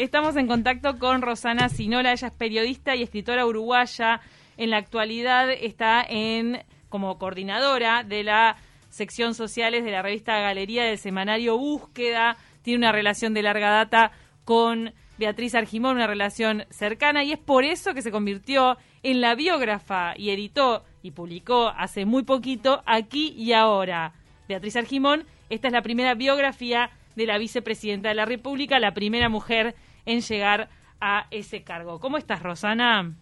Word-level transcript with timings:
Estamos 0.00 0.34
en 0.36 0.46
contacto 0.46 0.98
con 0.98 1.20
Rosana 1.20 1.68
Sinola, 1.68 2.12
ella 2.12 2.28
es 2.28 2.32
periodista 2.32 2.96
y 2.96 3.02
escritora 3.02 3.44
uruguaya. 3.44 4.22
En 4.56 4.70
la 4.70 4.78
actualidad 4.78 5.50
está 5.50 6.02
en 6.08 6.64
como 6.88 7.18
coordinadora 7.18 8.02
de 8.02 8.24
la 8.24 8.56
sección 8.88 9.34
sociales 9.34 9.84
de 9.84 9.90
la 9.90 10.00
revista 10.00 10.40
Galería 10.40 10.84
del 10.84 10.96
semanario 10.96 11.58
Búsqueda. 11.58 12.38
Tiene 12.62 12.78
una 12.78 12.92
relación 12.92 13.34
de 13.34 13.42
larga 13.42 13.68
data 13.68 14.12
con 14.46 14.94
Beatriz 15.18 15.54
Argimón, 15.54 15.96
una 15.96 16.06
relación 16.06 16.64
cercana, 16.70 17.22
y 17.22 17.32
es 17.32 17.38
por 17.38 17.64
eso 17.64 17.92
que 17.92 18.00
se 18.00 18.10
convirtió 18.10 18.78
en 19.02 19.20
la 19.20 19.34
biógrafa 19.34 20.14
y 20.16 20.30
editó 20.30 20.82
y 21.02 21.10
publicó 21.10 21.68
hace 21.76 22.06
muy 22.06 22.22
poquito 22.22 22.82
Aquí 22.86 23.34
y 23.36 23.52
Ahora. 23.52 24.14
Beatriz 24.48 24.76
Argimón, 24.76 25.26
esta 25.50 25.68
es 25.68 25.74
la 25.74 25.82
primera 25.82 26.14
biografía 26.14 26.88
de 27.16 27.26
la 27.26 27.36
vicepresidenta 27.36 28.08
de 28.08 28.14
la 28.14 28.24
República, 28.24 28.78
la 28.78 28.94
primera 28.94 29.28
mujer 29.28 29.74
en 30.06 30.20
llegar 30.20 30.68
a 31.00 31.26
ese 31.30 31.62
cargo. 31.62 32.00
¿Cómo 32.00 32.18
estás, 32.18 32.42
Rosana? 32.42 33.12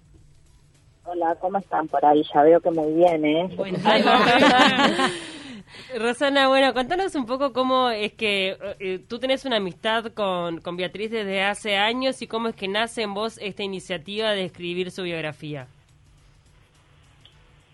Hola, 1.04 1.36
¿cómo 1.40 1.58
están 1.58 1.88
por 1.88 2.04
ahí? 2.04 2.22
Ya 2.34 2.42
veo 2.42 2.60
que 2.60 2.70
muy 2.70 2.92
bien, 2.92 3.24
¿eh? 3.24 3.48
Bueno, 3.56 3.78
Rosana, 5.98 6.48
bueno, 6.48 6.74
contanos 6.74 7.14
un 7.14 7.24
poco 7.24 7.52
cómo 7.52 7.90
es 7.90 8.12
que 8.12 8.58
eh, 8.78 8.98
tú 9.08 9.18
tenés 9.18 9.44
una 9.44 9.56
amistad 9.56 10.06
con, 10.12 10.60
con 10.60 10.76
Beatriz 10.76 11.10
desde 11.10 11.42
hace 11.42 11.76
años 11.76 12.20
y 12.20 12.26
cómo 12.26 12.48
es 12.48 12.56
que 12.56 12.68
nace 12.68 13.02
en 13.02 13.14
vos 13.14 13.38
esta 13.38 13.62
iniciativa 13.62 14.32
de 14.32 14.44
escribir 14.44 14.90
su 14.90 15.02
biografía. 15.02 15.66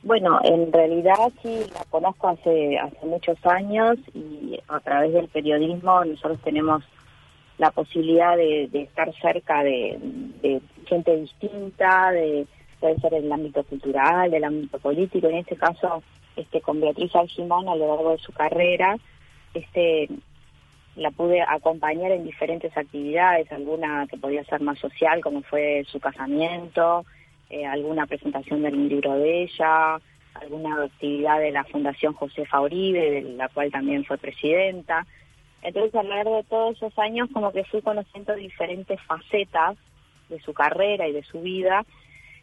Bueno, 0.04 0.38
en 0.44 0.70
realidad 0.70 1.32
sí 1.42 1.60
la 1.72 1.82
conozco 1.88 2.28
hace 2.28 2.78
hace 2.78 3.06
muchos 3.06 3.38
años 3.46 3.96
y 4.12 4.60
a 4.68 4.78
través 4.80 5.14
del 5.14 5.28
periodismo 5.28 6.04
nosotros 6.04 6.38
tenemos 6.44 6.84
la 7.58 7.70
posibilidad 7.70 8.36
de, 8.36 8.68
estar 8.72 9.12
cerca 9.20 9.62
de, 9.62 10.60
gente 10.86 11.16
distinta, 11.16 12.10
de 12.10 12.46
puede 12.80 12.98
ser 13.00 13.14
en 13.14 13.24
el 13.24 13.32
ámbito 13.32 13.62
cultural, 13.62 14.30
del 14.30 14.44
ámbito 14.44 14.78
político. 14.78 15.28
En 15.28 15.36
este 15.36 15.56
caso, 15.56 16.02
este 16.36 16.60
con 16.60 16.80
Beatriz 16.80 17.14
Algimón 17.16 17.68
a 17.68 17.76
lo 17.76 17.88
largo 17.88 18.10
de 18.10 18.18
su 18.18 18.32
carrera, 18.32 18.96
este 19.54 20.08
la 20.96 21.10
pude 21.10 21.42
acompañar 21.42 22.12
en 22.12 22.24
diferentes 22.24 22.76
actividades, 22.76 23.50
alguna 23.50 24.06
que 24.08 24.16
podía 24.16 24.44
ser 24.44 24.60
más 24.60 24.78
social, 24.78 25.20
como 25.22 25.42
fue 25.42 25.84
su 25.88 25.98
casamiento, 25.98 27.04
eh, 27.50 27.66
alguna 27.66 28.06
presentación 28.06 28.62
del 28.62 28.88
libro 28.88 29.14
de 29.14 29.42
ella, 29.42 29.98
alguna 30.34 30.84
actividad 30.84 31.40
de 31.40 31.50
la 31.50 31.64
Fundación 31.64 32.12
Josefa 32.14 32.60
Uribe, 32.60 33.10
de 33.10 33.22
la 33.34 33.48
cual 33.48 33.70
también 33.70 34.04
fue 34.04 34.18
presidenta. 34.18 35.06
Entonces, 35.64 35.94
a 35.94 36.02
lo 36.02 36.10
largo 36.10 36.36
de 36.36 36.44
todos 36.44 36.76
esos 36.76 36.96
años, 36.98 37.28
como 37.32 37.50
que 37.50 37.64
fui 37.64 37.82
conociendo 37.82 38.34
diferentes 38.34 39.00
facetas 39.02 39.76
de 40.28 40.38
su 40.40 40.54
carrera 40.54 41.08
y 41.08 41.12
de 41.12 41.24
su 41.24 41.40
vida, 41.40 41.84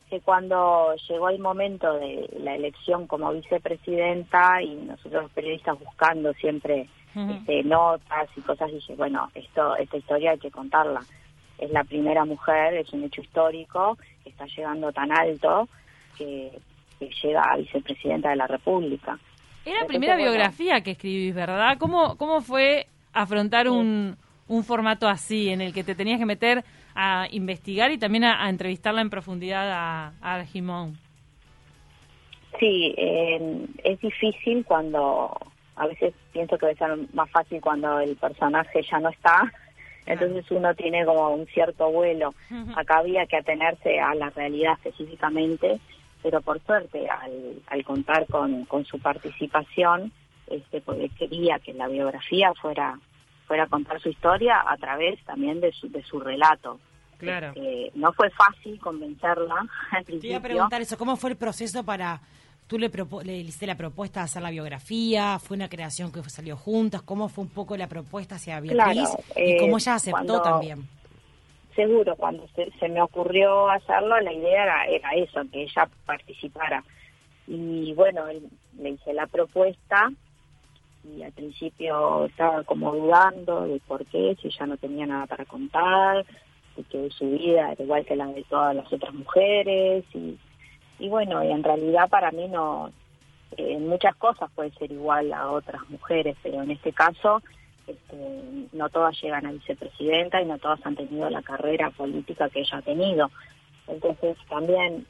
que 0.09 0.19
cuando 0.19 0.93
llegó 1.07 1.29
el 1.29 1.39
momento 1.39 1.93
de 1.93 2.29
la 2.39 2.55
elección 2.55 3.07
como 3.07 3.31
vicepresidenta 3.31 4.61
y 4.61 4.75
nosotros 4.75 5.23
los 5.23 5.31
periodistas 5.31 5.79
buscando 5.79 6.33
siempre 6.33 6.87
este, 7.15 7.63
notas 7.63 8.29
y 8.35 8.41
cosas, 8.41 8.71
dije, 8.71 8.95
bueno, 8.95 9.29
esto 9.35 9.77
esta 9.77 9.97
historia 9.97 10.31
hay 10.31 10.39
que 10.39 10.51
contarla 10.51 11.01
es 11.61 11.71
la 11.71 11.83
primera 11.83 12.25
mujer, 12.25 12.73
es 12.73 12.91
un 12.91 13.03
hecho 13.03 13.21
histórico, 13.21 13.97
que 14.23 14.31
está 14.31 14.45
llegando 14.47 14.91
tan 14.91 15.11
alto 15.11 15.69
que, 16.17 16.51
llega 17.23 17.41
a 17.41 17.57
vicepresidenta 17.57 18.29
de 18.29 18.35
la 18.35 18.45
República. 18.45 19.17
Era 19.65 19.81
la 19.81 19.87
primera 19.87 20.15
biografía 20.15 20.81
que 20.81 20.91
escribís, 20.91 21.33
¿verdad? 21.33 21.79
¿Cómo, 21.79 22.15
cómo 22.15 22.41
fue 22.41 22.85
afrontar 23.13 23.69
un, 23.69 24.17
un 24.47 24.63
formato 24.63 25.07
así, 25.07 25.49
en 25.49 25.61
el 25.61 25.73
que 25.73 25.83
te 25.83 25.95
tenías 25.95 26.19
que 26.19 26.25
meter 26.25 26.63
a 26.95 27.27
investigar 27.31 27.91
y 27.91 27.97
también 27.97 28.25
a, 28.25 28.49
entrevistarla 28.49 29.01
en 29.01 29.09
profundidad 29.09 29.71
a, 29.71 30.13
a 30.21 30.45
Sí, 32.59 32.93
eh, 32.97 33.65
es 33.83 33.99
difícil 34.01 34.65
cuando, 34.65 35.35
a 35.75 35.87
veces 35.87 36.13
pienso 36.33 36.57
que 36.57 36.75
ser 36.75 36.97
más 37.13 37.29
fácil 37.31 37.61
cuando 37.61 37.99
el 37.99 38.15
personaje 38.17 38.81
ya 38.83 38.99
no 38.99 39.09
está, 39.09 39.51
entonces 40.05 40.45
uno 40.51 40.75
tiene 40.75 41.05
como 41.05 41.29
un 41.29 41.47
cierto 41.47 41.89
vuelo. 41.89 42.33
Acá 42.75 42.97
había 42.97 43.25
que 43.25 43.37
atenerse 43.37 43.99
a 43.99 44.13
la 44.15 44.29
realidad 44.31 44.73
específicamente, 44.83 45.79
pero 46.21 46.41
por 46.41 46.59
suerte 46.61 47.07
al, 47.07 47.61
al 47.67 47.83
contar 47.85 48.27
con, 48.27 48.65
con 48.65 48.83
su 48.85 48.99
participación, 48.99 50.11
este, 50.47 50.81
porque 50.81 51.09
quería 51.17 51.59
que 51.59 51.73
la 51.73 51.87
biografía 51.87 52.53
fuera 52.61 52.99
fuera 53.51 53.65
a 53.65 53.67
contar 53.67 53.99
su 53.99 54.07
historia 54.07 54.63
a 54.65 54.77
través 54.77 55.21
también 55.25 55.59
de 55.59 55.73
su, 55.73 55.89
de 55.89 56.01
su 56.03 56.21
relato. 56.21 56.79
Claro. 57.17 57.47
Este, 57.49 57.91
no 57.95 58.13
fue 58.13 58.29
fácil 58.29 58.79
convencerla 58.79 59.67
al 59.91 60.05
principio. 60.05 60.21
Te 60.21 60.27
iba 60.27 60.37
a 60.37 60.41
preguntar 60.41 60.81
eso, 60.81 60.97
¿cómo 60.97 61.17
fue 61.17 61.31
el 61.31 61.35
proceso 61.35 61.83
para 61.83 62.21
tú 62.67 62.79
le, 62.79 62.89
le 63.25 63.37
hiciste 63.39 63.67
la 63.67 63.75
propuesta 63.75 64.21
de 64.21 64.23
hacer 64.23 64.41
la 64.41 64.51
biografía, 64.51 65.37
fue 65.37 65.57
una 65.57 65.67
creación 65.67 66.13
que 66.13 66.23
salió 66.29 66.55
juntas, 66.55 67.01
cómo 67.01 67.27
fue 67.27 67.43
un 67.43 67.49
poco 67.49 67.75
la 67.75 67.87
propuesta 67.87 68.35
hacia 68.35 68.61
Beatriz 68.61 69.09
y 69.35 69.57
cómo 69.57 69.77
ella 69.79 69.95
aceptó 69.95 70.41
también. 70.41 70.87
Seguro, 71.75 72.15
cuando 72.15 72.47
se, 72.55 72.87
me 72.87 73.01
ocurrió 73.01 73.69
hacerlo, 73.69 74.17
la 74.21 74.31
idea 74.31 74.63
era, 74.63 74.85
era 74.85 75.09
eso, 75.15 75.41
que 75.51 75.63
ella 75.63 75.89
participara. 76.05 76.85
Y 77.47 77.93
bueno, 77.95 78.27
le 78.77 78.89
hice 78.91 79.11
la 79.11 79.27
propuesta 79.27 80.09
y 81.03 81.23
al 81.23 81.31
principio 81.31 82.25
estaba 82.25 82.63
como 82.63 82.93
dudando 82.93 83.61
de 83.61 83.79
por 83.87 84.05
qué, 84.05 84.37
si 84.41 84.47
ella 84.47 84.65
no 84.67 84.77
tenía 84.77 85.05
nada 85.05 85.25
para 85.25 85.45
contar, 85.45 86.25
de 86.91 87.11
su 87.11 87.29
vida 87.29 87.73
era 87.73 87.83
igual 87.83 88.05
que 88.05 88.15
la 88.15 88.27
de 88.27 88.43
todas 88.43 88.75
las 88.75 88.91
otras 88.91 89.13
mujeres 89.13 90.03
y 90.13 90.37
y 91.01 91.09
bueno, 91.09 91.43
y 91.43 91.51
en 91.51 91.63
realidad 91.63 92.07
para 92.09 92.31
mí 92.31 92.47
no, 92.47 92.91
en 93.57 93.87
muchas 93.87 94.15
cosas 94.17 94.51
puede 94.53 94.69
ser 94.73 94.91
igual 94.91 95.33
a 95.33 95.49
otras 95.49 95.81
mujeres, 95.89 96.37
pero 96.43 96.61
en 96.61 96.69
este 96.69 96.93
caso 96.93 97.41
este, 97.87 98.15
no 98.71 98.87
todas 98.89 99.19
llegan 99.19 99.47
a 99.47 99.51
vicepresidenta 99.51 100.39
y 100.39 100.45
no 100.45 100.59
todas 100.59 100.79
han 100.85 100.95
tenido 100.95 101.27
la 101.31 101.41
carrera 101.41 101.89
política 101.89 102.49
que 102.49 102.59
ella 102.59 102.77
ha 102.77 102.81
tenido. 102.83 103.31
Entonces 103.87 104.37
también 104.47 105.07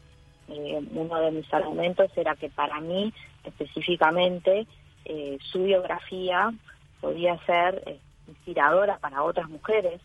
eh, 0.47 0.81
uno 0.93 1.19
de 1.19 1.31
mis 1.31 1.53
argumentos 1.53 2.09
era 2.15 2.37
que 2.37 2.49
para 2.49 2.79
mí 2.79 3.13
específicamente 3.43 4.65
eh, 5.05 5.37
su 5.41 5.63
biografía 5.63 6.51
podía 6.99 7.37
ser 7.45 7.83
eh, 7.85 7.99
inspiradora 8.27 8.97
para 8.97 9.23
otras 9.23 9.49
mujeres, 9.49 10.01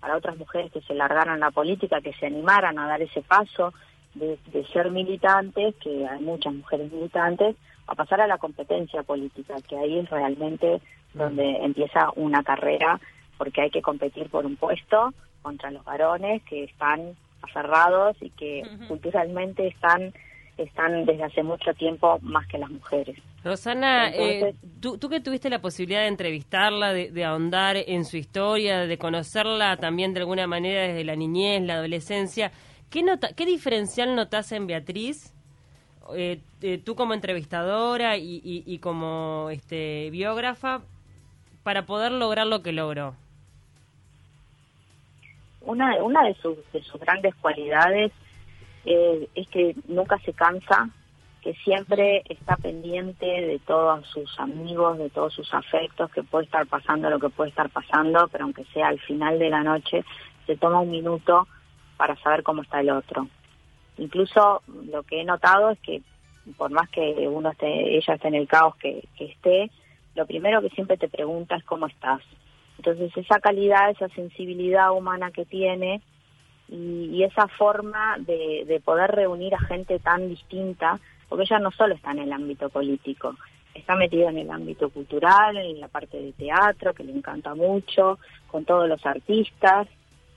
para 0.00 0.16
otras 0.16 0.36
mujeres 0.36 0.70
que 0.72 0.82
se 0.82 0.94
largaran 0.94 1.40
la 1.40 1.50
política, 1.50 2.00
que 2.00 2.12
se 2.14 2.26
animaran 2.26 2.78
a 2.78 2.86
dar 2.86 3.02
ese 3.02 3.22
paso, 3.22 3.72
de, 4.14 4.38
ser 4.72 4.90
militantes, 4.90 5.74
que 5.76 6.06
hay 6.06 6.20
muchas 6.20 6.54
mujeres 6.54 6.90
militantes, 6.90 7.56
a 7.86 7.94
pasar 7.94 8.20
a 8.20 8.26
la 8.26 8.38
competencia 8.38 9.02
política, 9.02 9.56
que 9.68 9.76
ahí 9.76 9.98
es 9.98 10.10
realmente 10.10 10.80
donde 11.14 11.56
empieza 11.58 12.10
una 12.16 12.42
carrera, 12.42 13.00
porque 13.38 13.62
hay 13.62 13.70
que 13.70 13.82
competir 13.82 14.28
por 14.30 14.46
un 14.46 14.56
puesto 14.56 15.12
contra 15.42 15.70
los 15.70 15.84
varones 15.84 16.42
que 16.44 16.64
están 16.64 17.14
aferrados 17.42 18.16
y 18.20 18.30
que 18.30 18.62
culturalmente 18.88 19.68
están 19.68 20.12
están 20.58 21.04
desde 21.04 21.24
hace 21.24 21.42
mucho 21.42 21.72
tiempo 21.74 22.18
más 22.22 22.46
que 22.46 22.58
las 22.58 22.70
mujeres. 22.70 23.16
Rosana, 23.44 24.10
eh, 24.10 24.54
tú, 24.80 24.98
tú, 24.98 25.08
que 25.08 25.20
tuviste 25.20 25.50
la 25.50 25.60
posibilidad 25.60 26.00
de 26.00 26.08
entrevistarla, 26.08 26.92
de, 26.92 27.10
de, 27.10 27.24
ahondar 27.24 27.76
en 27.76 28.04
su 28.04 28.16
historia, 28.16 28.86
de 28.86 28.98
conocerla 28.98 29.76
también 29.76 30.14
de 30.14 30.20
alguna 30.20 30.46
manera 30.46 30.82
desde 30.82 31.04
la 31.04 31.14
niñez, 31.14 31.62
la 31.62 31.74
adolescencia, 31.74 32.50
¿Qué, 32.90 33.02
nota, 33.02 33.28
qué 33.34 33.44
diferencial 33.44 34.14
notas 34.14 34.52
en 34.52 34.66
Beatriz, 34.66 35.34
eh, 36.14 36.40
eh, 36.62 36.78
tú 36.78 36.94
como 36.94 37.14
entrevistadora 37.14 38.16
y, 38.16 38.78
como 38.78 39.48
este, 39.50 40.10
biógrafa, 40.10 40.82
para 41.62 41.84
poder 41.84 42.12
lograr 42.12 42.46
lo 42.46 42.62
que 42.62 42.72
logró? 42.72 43.14
Una, 45.62 46.02
una 46.02 46.22
de, 46.22 46.34
sus, 46.34 46.56
de 46.72 46.80
sus 46.84 47.00
grandes 47.00 47.34
cualidades 47.36 48.12
eh, 48.86 49.28
es 49.34 49.48
que 49.48 49.74
nunca 49.88 50.18
se 50.20 50.32
cansa, 50.32 50.88
que 51.42 51.54
siempre 51.54 52.22
está 52.28 52.56
pendiente 52.56 53.26
de 53.26 53.60
todos 53.66 54.06
sus 54.08 54.38
amigos, 54.40 54.98
de 54.98 55.10
todos 55.10 55.34
sus 55.34 55.52
afectos, 55.52 56.10
que 56.10 56.22
puede 56.22 56.46
estar 56.46 56.66
pasando 56.66 57.10
lo 57.10 57.20
que 57.20 57.28
puede 57.28 57.50
estar 57.50 57.68
pasando, 57.70 58.28
pero 58.28 58.44
aunque 58.44 58.64
sea 58.72 58.88
al 58.88 59.00
final 59.00 59.38
de 59.38 59.50
la 59.50 59.62
noche, 59.62 60.04
se 60.46 60.56
toma 60.56 60.80
un 60.80 60.90
minuto 60.90 61.46
para 61.96 62.16
saber 62.16 62.42
cómo 62.42 62.62
está 62.62 62.80
el 62.80 62.90
otro. 62.90 63.28
Incluso 63.98 64.62
lo 64.90 65.02
que 65.02 65.20
he 65.20 65.24
notado 65.24 65.70
es 65.70 65.78
que 65.80 66.02
por 66.56 66.70
más 66.70 66.88
que 66.90 67.26
uno 67.28 67.50
esté, 67.50 67.96
ella 67.96 68.14
esté 68.14 68.28
en 68.28 68.34
el 68.34 68.46
caos 68.46 68.76
que, 68.76 69.08
esté, 69.18 69.70
lo 70.14 70.26
primero 70.26 70.60
que 70.60 70.70
siempre 70.70 70.96
te 70.96 71.08
pregunta 71.08 71.56
es 71.56 71.64
cómo 71.64 71.86
estás. 71.86 72.22
Entonces 72.78 73.10
esa 73.16 73.40
calidad, 73.40 73.90
esa 73.90 74.08
sensibilidad 74.10 74.92
humana 74.92 75.30
que 75.30 75.44
tiene 75.44 76.02
y, 76.68 77.22
esa 77.22 77.48
forma 77.48 78.16
de, 78.18 78.64
de, 78.66 78.80
poder 78.80 79.10
reunir 79.10 79.54
a 79.54 79.60
gente 79.60 79.98
tan 79.98 80.28
distinta, 80.28 80.98
porque 81.28 81.44
ella 81.44 81.58
no 81.58 81.70
solo 81.70 81.94
está 81.94 82.12
en 82.12 82.20
el 82.20 82.32
ámbito 82.32 82.68
político, 82.68 83.34
está 83.74 83.94
metida 83.96 84.30
en 84.30 84.38
el 84.38 84.50
ámbito 84.50 84.90
cultural, 84.90 85.56
en 85.56 85.80
la 85.80 85.88
parte 85.88 86.20
de 86.20 86.32
teatro, 86.32 86.94
que 86.94 87.04
le 87.04 87.12
encanta 87.12 87.54
mucho, 87.54 88.18
con 88.48 88.64
todos 88.64 88.88
los 88.88 89.04
artistas, 89.04 89.86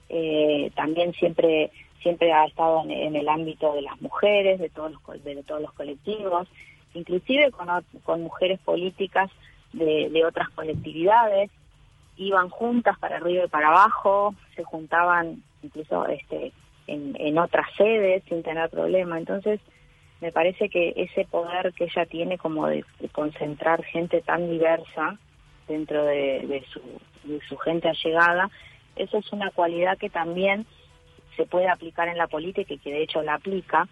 eh, 0.10 0.72
también 0.76 1.14
siempre 1.14 1.72
siempre 2.02 2.32
ha 2.32 2.46
estado 2.46 2.84
en, 2.88 3.16
el 3.16 3.28
ámbito 3.28 3.74
de 3.74 3.82
las 3.82 4.00
mujeres, 4.02 4.60
de 4.60 4.70
todos 4.70 4.92
los, 4.92 5.24
de 5.24 5.44
todos 5.44 5.62
los 5.62 5.74
colectivos, 5.74 6.48
inclusive 6.94 7.52
con, 7.52 7.68
con 8.04 8.22
mujeres 8.24 8.58
políticas 8.62 9.30
de, 9.74 10.10
de 10.10 10.26
otras 10.26 10.50
colectividades, 10.52 11.52
iban 12.16 12.50
juntas 12.50 12.98
para 13.00 13.18
arriba 13.18 13.46
y 13.46 13.50
para 13.50 13.68
abajo, 13.68 14.34
se 14.56 14.64
juntaban 14.64 15.44
incluso 15.64 16.08
este 16.08 16.52
en, 16.88 17.16
en 17.20 17.38
otras 17.38 17.68
sedes 17.78 18.24
sin 18.28 18.42
tener 18.44 18.70
problema. 18.70 19.18
Entonces, 19.18 19.60
me 20.22 20.32
parece 20.32 20.70
que 20.70 20.94
ese 20.96 21.26
poder 21.26 21.74
que 21.74 21.86
ella 21.86 22.06
tiene 22.06 22.38
como 22.38 22.68
de, 22.68 22.84
concentrar 23.12 23.84
gente 23.84 24.22
tan 24.22 24.50
diversa 24.50 25.18
dentro 25.68 26.04
de, 26.04 26.64
su, 26.72 26.82
de 27.24 27.40
su 27.48 27.58
gente 27.58 27.88
allegada, 27.88 28.50
eso 28.96 29.18
es 29.18 29.32
una 29.32 29.52
cualidad 29.52 29.98
que 29.98 30.10
también 30.10 30.66
se 31.38 31.46
puede 31.46 31.70
aplicar 31.70 32.10
en 32.10 32.18
la 32.18 32.28
política 32.28 32.74
y 32.74 32.80
que 32.80 32.92
de 32.92 33.04
hecho 33.04 33.22
la 33.22 33.36
aplica, 33.36 33.88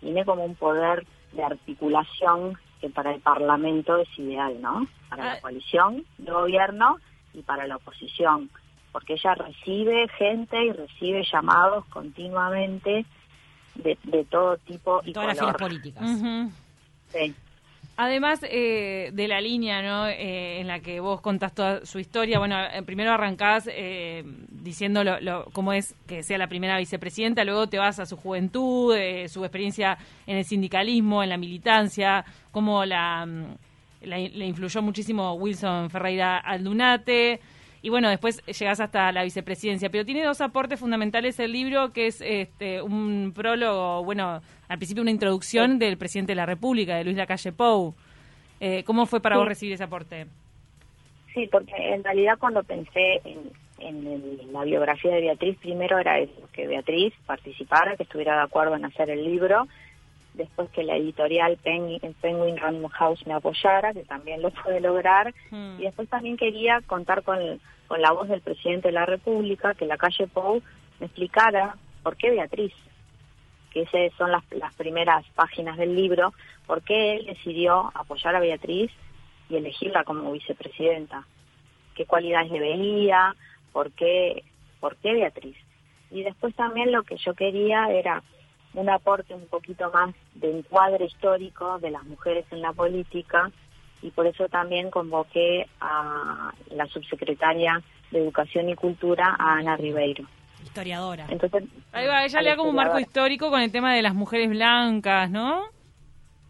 tiene 0.00 0.24
como 0.24 0.44
un 0.44 0.56
poder 0.56 1.06
de 1.32 1.44
articulación 1.44 2.58
que 2.80 2.88
para 2.88 3.12
el 3.14 3.20
Parlamento 3.20 3.98
es 3.98 4.08
ideal, 4.18 4.60
¿no? 4.60 4.86
Para 5.08 5.24
la 5.24 5.32
ah. 5.34 5.40
coalición 5.40 6.04
de 6.16 6.32
gobierno 6.32 6.96
y 7.34 7.42
para 7.42 7.66
la 7.66 7.76
oposición, 7.76 8.50
porque 8.92 9.14
ella 9.14 9.34
recibe 9.34 10.08
gente 10.18 10.64
y 10.64 10.72
recibe 10.72 11.24
llamados 11.30 11.84
continuamente 11.86 13.04
de, 13.74 14.24
todo 14.28 14.56
tipo 14.58 15.00
y 15.04 15.12
todas 15.12 15.36
las 15.36 15.56
políticas. 15.56 16.04
Sí. 17.12 17.34
Además 18.00 18.38
eh, 18.48 19.10
de 19.12 19.26
la 19.26 19.40
línea 19.40 19.82
¿no? 19.82 20.06
Eh, 20.06 20.60
en 20.60 20.68
la 20.68 20.78
que 20.78 21.00
vos 21.00 21.20
contás 21.20 21.52
toda 21.52 21.84
su 21.84 21.98
historia, 21.98 22.38
bueno, 22.38 22.56
eh, 22.56 22.80
primero 22.84 23.10
arrancás 23.10 23.68
eh, 23.72 24.22
diciendo 24.48 25.02
lo, 25.02 25.46
cómo 25.46 25.72
es 25.72 25.96
que 26.06 26.22
sea 26.22 26.38
la 26.38 26.46
primera 26.46 26.78
vicepresidenta, 26.78 27.42
luego 27.42 27.66
te 27.66 27.76
vas 27.76 27.98
a 27.98 28.06
su 28.06 28.16
juventud, 28.16 28.94
su 29.26 29.44
experiencia 29.44 29.98
en 30.28 30.36
el 30.36 30.44
sindicalismo, 30.44 31.24
en 31.24 31.30
la 31.30 31.36
militancia, 31.36 32.24
cómo 32.52 32.84
la, 32.84 33.26
mm, 33.26 33.56
la, 34.02 34.18
le 34.18 34.46
influyó 34.46 34.80
muchísimo 34.80 35.34
Wilson 35.34 35.90
Ferreira 35.90 36.38
Aldunate, 36.38 37.40
y 37.82 37.90
bueno, 37.90 38.08
después 38.08 38.44
llegas 38.46 38.80
hasta 38.80 39.12
la 39.12 39.22
vicepresidencia. 39.22 39.90
Pero 39.90 40.04
tiene 40.04 40.24
dos 40.24 40.40
aportes 40.40 40.80
fundamentales 40.80 41.38
el 41.38 41.52
libro, 41.52 41.92
que 41.92 42.06
es 42.06 42.20
este, 42.20 42.82
un 42.82 43.32
prólogo, 43.34 44.04
bueno, 44.04 44.40
al 44.68 44.78
principio 44.78 45.02
una 45.02 45.10
introducción 45.10 45.78
del 45.78 45.96
presidente 45.96 46.32
de 46.32 46.36
la 46.36 46.46
República, 46.46 46.96
de 46.96 47.04
Luis 47.04 47.16
Lacalle 47.16 47.52
Pou. 47.52 47.94
Eh, 48.60 48.82
¿Cómo 48.84 49.06
fue 49.06 49.20
para 49.20 49.38
vos 49.38 49.46
recibir 49.46 49.74
ese 49.74 49.84
aporte? 49.84 50.26
Sí, 51.32 51.48
porque 51.50 51.74
en 51.76 52.02
realidad 52.02 52.36
cuando 52.38 52.64
pensé 52.64 53.20
en, 53.24 53.52
en 53.78 54.52
la 54.52 54.64
biografía 54.64 55.12
de 55.12 55.20
Beatriz, 55.20 55.56
primero 55.58 55.98
era 55.98 56.18
eso, 56.18 56.48
que 56.52 56.66
Beatriz 56.66 57.14
participara, 57.26 57.96
que 57.96 58.02
estuviera 58.02 58.34
de 58.36 58.42
acuerdo 58.42 58.74
en 58.74 58.84
hacer 58.84 59.10
el 59.10 59.24
libro, 59.24 59.68
después 60.38 60.70
que 60.70 60.84
la 60.84 60.96
editorial 60.96 61.58
Penguin, 61.58 62.56
Random 62.56 62.88
House 62.90 63.26
me 63.26 63.34
apoyara, 63.34 63.92
que 63.92 64.04
también 64.04 64.40
lo 64.40 64.50
puede 64.50 64.80
lograr, 64.80 65.34
hmm. 65.50 65.80
y 65.80 65.82
después 65.82 66.08
también 66.08 66.38
quería 66.38 66.80
contar 66.86 67.22
con, 67.22 67.38
con 67.88 68.00
la 68.00 68.12
voz 68.12 68.28
del 68.28 68.40
presidente 68.40 68.88
de 68.88 68.92
la 68.92 69.04
República, 69.04 69.74
que 69.74 69.84
la 69.84 69.98
calle 69.98 70.26
Pou 70.28 70.62
me 71.00 71.06
explicara 71.06 71.76
por 72.02 72.16
qué 72.16 72.30
Beatriz, 72.30 72.72
que 73.72 73.82
esas 73.82 74.16
son 74.16 74.30
las, 74.30 74.42
las 74.52 74.74
primeras 74.74 75.26
páginas 75.34 75.76
del 75.76 75.94
libro, 75.94 76.32
por 76.66 76.82
qué 76.82 77.16
él 77.16 77.26
decidió 77.26 77.90
apoyar 77.94 78.34
a 78.34 78.40
Beatriz 78.40 78.90
y 79.50 79.56
elegirla 79.56 80.04
como 80.04 80.32
vicepresidenta, 80.32 81.26
qué 81.94 82.06
cualidades 82.06 82.50
le 82.50 82.60
veía, 82.60 83.34
por 83.72 83.90
qué, 83.92 84.44
por 84.80 84.96
qué 84.96 85.12
Beatriz. 85.12 85.56
Y 86.10 86.22
después 86.22 86.54
también 86.54 86.92
lo 86.92 87.02
que 87.02 87.16
yo 87.16 87.34
quería 87.34 87.90
era 87.90 88.22
un 88.78 88.88
aporte 88.88 89.34
un 89.34 89.46
poquito 89.46 89.90
más 89.92 90.14
de 90.34 90.58
encuadre 90.58 91.06
histórico 91.06 91.78
de 91.80 91.90
las 91.90 92.04
mujeres 92.04 92.46
en 92.52 92.62
la 92.62 92.72
política 92.72 93.50
y 94.02 94.10
por 94.10 94.26
eso 94.26 94.48
también 94.48 94.90
convoqué 94.90 95.66
a 95.80 96.52
la 96.70 96.86
subsecretaria 96.86 97.82
de 98.12 98.20
Educación 98.20 98.68
y 98.68 98.76
Cultura, 98.76 99.34
a 99.36 99.54
Ana 99.54 99.76
Ribeiro. 99.76 100.24
Historiadora. 100.62 101.26
Entonces, 101.28 101.64
Ahí 101.92 102.06
va, 102.06 102.24
ella 102.24 102.40
le 102.40 102.50
da 102.50 102.56
como 102.56 102.70
un 102.70 102.76
marco 102.76 103.00
histórico 103.00 103.50
con 103.50 103.60
el 103.60 103.72
tema 103.72 103.94
de 103.94 104.02
las 104.02 104.14
mujeres 104.14 104.48
blancas, 104.48 105.28
¿no? 105.30 105.64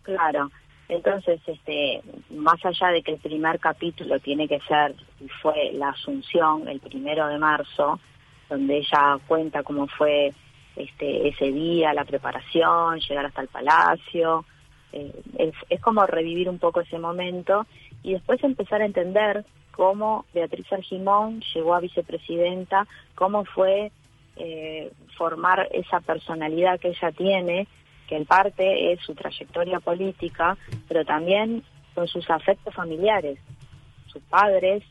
Claro. 0.02 0.50
Entonces, 0.88 1.40
este, 1.46 2.02
más 2.30 2.62
allá 2.64 2.88
de 2.88 3.02
que 3.02 3.12
el 3.12 3.18
primer 3.18 3.58
capítulo 3.58 4.18
tiene 4.20 4.46
que 4.46 4.60
ser, 4.60 4.94
fue 5.40 5.72
la 5.72 5.90
Asunción, 5.90 6.68
el 6.68 6.80
primero 6.80 7.26
de 7.28 7.38
marzo, 7.38 7.98
donde 8.50 8.78
ella 8.78 9.18
cuenta 9.26 9.62
cómo 9.62 9.86
fue 9.86 10.32
este, 10.78 11.28
ese 11.28 11.50
día, 11.50 11.92
la 11.92 12.04
preparación, 12.04 13.00
llegar 13.00 13.26
hasta 13.26 13.42
el 13.42 13.48
palacio. 13.48 14.44
Eh, 14.92 15.12
es, 15.68 15.80
como 15.80 16.06
revivir 16.06 16.48
un 16.48 16.58
poco 16.58 16.80
ese 16.80 16.98
momento 16.98 17.66
y 18.02 18.12
después 18.12 18.42
empezar 18.42 18.80
a 18.80 18.86
entender 18.86 19.44
cómo 19.72 20.24
Beatriz 20.32 20.72
Argimón 20.72 21.42
llegó 21.54 21.74
a 21.74 21.80
vicepresidenta, 21.80 22.86
cómo 23.14 23.44
fue 23.44 23.92
eh, 24.36 24.90
formar 25.16 25.68
esa 25.72 26.00
personalidad 26.00 26.80
que 26.80 26.88
ella 26.88 27.12
tiene, 27.12 27.66
que 28.08 28.16
en 28.16 28.24
parte 28.24 28.92
es 28.92 29.00
su 29.00 29.14
trayectoria 29.14 29.80
política, 29.80 30.56
pero 30.88 31.04
también 31.04 31.62
con 31.94 32.08
sus 32.08 32.28
afectos 32.30 32.74
familiares, 32.74 33.38
sus 34.06 34.22
padres, 34.22 34.82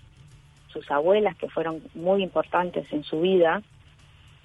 sus 0.68 0.90
abuelas 0.92 1.36
que 1.38 1.50
fueron 1.50 1.82
muy 1.96 2.22
importantes 2.22 2.86
en 2.92 3.04
su 3.04 3.22
vida 3.22 3.64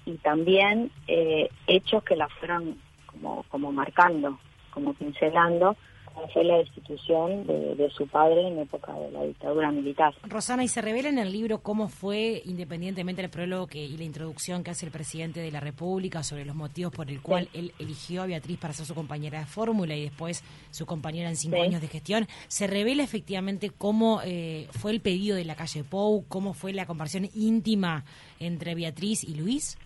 y 0.05 0.15
también 0.17 0.91
eh, 1.07 1.49
hechos 1.67 2.03
que 2.03 2.15
la 2.15 2.27
fueron 2.27 2.77
como, 3.05 3.43
como 3.49 3.71
marcando, 3.71 4.39
como 4.71 4.93
pincelando, 4.93 5.75
como 6.13 6.27
fue 6.29 6.43
la 6.43 6.57
destitución 6.57 7.45
de, 7.47 7.89
su 7.95 8.07
padre 8.07 8.47
en 8.47 8.59
época 8.59 8.93
de 8.93 9.11
la 9.11 9.23
dictadura 9.23 9.71
militar. 9.71 10.13
Rosana, 10.23 10.63
¿y 10.63 10.67
se 10.67 10.81
revela 10.81 11.09
en 11.09 11.17
el 11.17 11.31
libro 11.31 11.59
cómo 11.59 11.89
fue, 11.89 12.41
independientemente 12.45 13.21
del 13.21 13.31
prólogo 13.31 13.67
que, 13.67 13.83
y 13.83 13.97
la 13.97 14.03
introducción 14.03 14.63
que 14.63 14.71
hace 14.71 14.85
el 14.85 14.91
presidente 14.91 15.39
de 15.39 15.51
la 15.51 15.59
República 15.59 16.23
sobre 16.23 16.45
los 16.45 16.55
motivos 16.55 16.93
por 16.93 17.09
el 17.09 17.21
cual 17.21 17.49
él 17.53 17.73
eligió 17.79 18.23
a 18.23 18.27
Beatriz 18.27 18.57
para 18.59 18.73
ser 18.73 18.85
su 18.85 18.95
compañera 18.95 19.39
de 19.39 19.45
fórmula 19.45 19.95
y 19.95 20.03
después 20.03 20.43
su 20.71 20.85
compañera 20.85 21.29
en 21.29 21.35
cinco 21.35 21.61
años 21.61 21.81
de 21.81 21.87
gestión? 21.87 22.27
¿Se 22.47 22.67
revela 22.67 23.03
efectivamente 23.03 23.71
cómo 23.71 24.21
eh, 24.23 24.67
fue 24.71 24.91
el 24.91 25.01
pedido 25.01 25.35
de 25.35 25.45
la 25.45 25.55
calle 25.55 25.83
Pou, 25.83 26.25
cómo 26.27 26.53
fue 26.53 26.73
la 26.73 26.85
comparación 26.85 27.29
íntima 27.33 28.05
entre 28.39 28.75
Beatriz 28.75 29.23
y 29.23 29.35
Luis? 29.35 29.77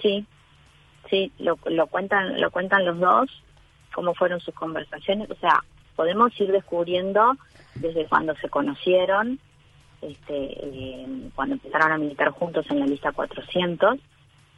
Sí, 0.00 0.26
sí, 1.10 1.32
lo, 1.38 1.58
lo 1.66 1.86
cuentan, 1.86 2.40
lo 2.40 2.50
cuentan 2.50 2.84
los 2.84 2.98
dos, 2.98 3.30
cómo 3.94 4.14
fueron 4.14 4.40
sus 4.40 4.54
conversaciones, 4.54 5.30
o 5.30 5.34
sea, 5.36 5.62
podemos 5.96 6.38
ir 6.40 6.50
descubriendo 6.50 7.36
desde 7.76 8.06
cuando 8.06 8.34
se 8.36 8.48
conocieron, 8.48 9.38
este, 10.02 10.34
eh, 10.34 11.06
cuando 11.34 11.54
empezaron 11.54 11.92
a 11.92 11.98
militar 11.98 12.30
juntos 12.30 12.66
en 12.70 12.80
la 12.80 12.86
lista 12.86 13.12
400, 13.12 13.98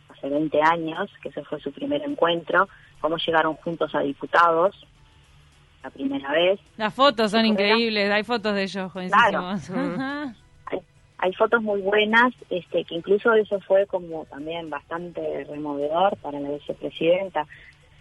hace 0.08 0.28
20 0.28 0.62
años, 0.62 1.10
que 1.22 1.28
ese 1.28 1.44
fue 1.44 1.60
su 1.60 1.72
primer 1.72 2.02
encuentro, 2.02 2.68
cómo 3.00 3.16
llegaron 3.18 3.54
juntos 3.56 3.94
a 3.94 4.00
diputados 4.00 4.74
la 5.82 5.90
primera 5.90 6.32
vez. 6.32 6.58
Las 6.76 6.94
fotos 6.94 7.30
son 7.30 7.46
increíbles, 7.46 8.10
hay 8.10 8.24
fotos 8.24 8.54
de 8.54 8.62
ellos, 8.64 8.90
jovencísimos. 8.90 9.66
Claro 9.66 10.32
hay 11.18 11.32
fotos 11.32 11.62
muy 11.62 11.80
buenas, 11.80 12.34
este, 12.50 12.84
que 12.84 12.94
incluso 12.94 13.32
eso 13.32 13.58
fue 13.60 13.86
como 13.86 14.26
también 14.26 14.68
bastante 14.68 15.44
removedor 15.44 16.16
para 16.18 16.40
la 16.40 16.50
vicepresidenta, 16.50 17.46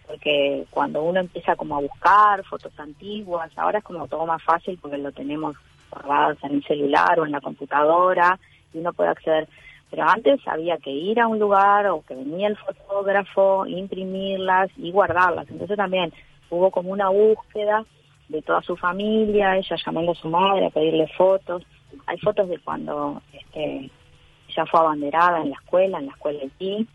porque 0.06 0.66
cuando 0.70 1.02
uno 1.02 1.22
empieza 1.22 1.56
como 1.56 1.78
a 1.78 1.82
buscar 1.82 2.44
fotos 2.44 2.78
antiguas, 2.78 3.52
ahora 3.56 3.80
es 3.80 3.84
como 3.84 4.08
todo 4.08 4.26
más 4.26 4.44
fácil 4.44 4.78
porque 4.82 4.98
lo 4.98 5.12
tenemos 5.12 5.56
guardados 5.90 6.38
en 6.44 6.56
el 6.56 6.64
celular 6.66 7.20
o 7.20 7.26
en 7.26 7.32
la 7.32 7.42
computadora 7.42 8.38
y 8.74 8.80
uno 8.80 8.94
puede 8.94 9.10
acceder. 9.10 9.48
Pero 9.90 10.04
antes 10.04 10.42
había 10.48 10.78
que 10.78 10.92
ir 10.92 11.20
a 11.20 11.28
un 11.28 11.40
lugar 11.40 11.88
o 11.88 12.02
que 12.02 12.16
venía 12.16 12.48
el 12.50 12.58
fotógrafo, 12.58 13.66
imprimirlas 13.66 14.70
y 14.78 14.92
guardarlas. 14.92 15.50
Entonces 15.50 15.78
también 15.78 16.12
hubo 16.50 16.70
como 16.70 16.92
una 16.92 17.10
búsqueda 17.10 17.86
de 18.28 18.42
toda 18.42 18.62
su 18.62 18.76
familia, 18.76 19.56
ella 19.56 19.76
llamando 19.84 20.12
a 20.12 20.16
su 20.16 20.28
madre 20.28 20.66
a 20.66 20.72
pedirle 20.72 21.08
fotos 21.16 21.64
hay 22.08 22.18
fotos 22.20 22.50
de 22.50 22.60
cuando 22.60 23.22
este, 23.34 23.90
ya 24.56 24.66
fue 24.66 24.80
abanderada 24.80 25.42
en 25.42 25.50
la 25.50 25.56
escuela, 25.56 26.00
en 26.00 26.08
la 26.08 26.12
escuela 26.12 26.40
Haití, 26.42 26.88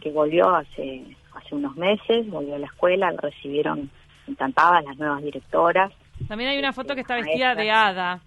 que 0.00 0.10
volvió 0.10 0.54
hace 0.54 1.04
hace 1.34 1.54
unos 1.54 1.76
meses, 1.76 2.28
volvió 2.30 2.56
a 2.56 2.58
la 2.58 2.66
escuela, 2.66 3.10
la 3.10 3.20
recibieron 3.20 3.90
encantadas 4.26 4.84
las 4.84 4.98
nuevas 4.98 5.22
directoras. 5.22 5.92
También 6.28 6.50
hay 6.50 6.58
una 6.58 6.72
foto 6.72 6.94
que 6.94 7.00
está 7.00 7.16
vestida 7.16 7.54
de 7.54 7.70
hada, 7.70 8.20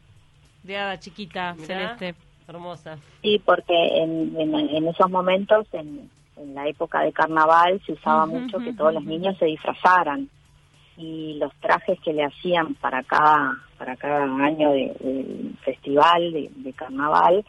de 0.63 0.77
hada 0.77 0.99
chiquita, 0.99 1.55
celeste, 1.55 2.15
hermosa. 2.47 2.97
Sí, 3.21 3.41
porque 3.45 3.73
en, 3.73 4.35
en, 4.39 4.87
esos 4.87 5.09
momentos, 5.09 5.67
en, 5.73 6.09
la 6.53 6.67
época 6.67 7.01
de 7.01 7.13
carnaval, 7.13 7.81
se 7.85 7.93
usaba 7.93 8.25
mucho 8.25 8.59
que 8.59 8.73
todos 8.73 8.93
los 8.93 9.05
niños 9.05 9.37
se 9.37 9.45
disfrazaran 9.45 10.29
y 10.97 11.37
los 11.39 11.53
trajes 11.55 11.99
que 11.99 12.13
le 12.13 12.23
hacían 12.23 12.75
para 12.75 13.03
cada 13.03 13.57
para 13.77 13.95
cada 13.97 14.23
año 14.23 14.71
de, 14.71 15.51
festival 15.63 16.31
de, 16.31 16.73
carnaval 16.73 17.43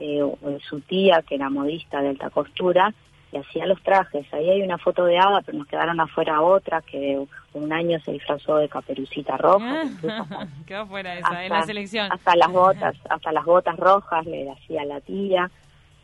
eh, 0.00 0.22
su 0.68 0.80
tía, 0.80 1.22
que 1.22 1.36
era 1.36 1.50
modista 1.50 2.00
de 2.00 2.08
alta 2.08 2.30
costura, 2.30 2.92
y 3.32 3.36
hacía 3.36 3.66
los 3.66 3.82
trajes. 3.82 4.26
Ahí 4.32 4.48
hay 4.48 4.62
una 4.62 4.78
foto 4.78 5.04
de 5.04 5.18
Ada, 5.18 5.42
pero 5.44 5.58
nos 5.58 5.66
quedaron 5.66 6.00
afuera 6.00 6.40
otras, 6.40 6.84
que 6.84 7.20
un 7.52 7.72
año 7.72 7.98
se 8.00 8.12
disfrazó 8.12 8.56
de 8.56 8.68
caperucita 8.68 9.36
roja. 9.36 9.84
Quedó 10.66 10.86
fuera 10.86 11.18
esa, 11.18 11.44
en 11.44 11.52
la 11.52 11.62
selección. 11.62 12.10
Hasta 12.10 12.36
las 12.36 12.50
botas, 12.50 12.96
hasta 13.08 13.32
las 13.32 13.44
botas 13.44 13.76
rojas 13.76 14.24
le 14.26 14.50
hacía 14.50 14.84
la 14.84 15.00
tía. 15.00 15.50